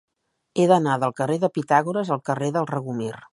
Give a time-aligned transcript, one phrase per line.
[0.61, 3.13] He d'anar del carrer de Pitàgores al carrer del Regomir.